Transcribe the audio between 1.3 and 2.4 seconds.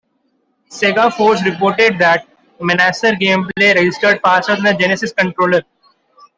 reported that